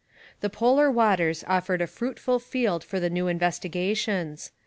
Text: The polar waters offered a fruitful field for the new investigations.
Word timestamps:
The 0.39 0.49
polar 0.49 0.89
waters 0.89 1.43
offered 1.47 1.79
a 1.79 1.85
fruitful 1.85 2.39
field 2.39 2.83
for 2.83 2.99
the 2.99 3.07
new 3.07 3.27
investigations. 3.27 4.51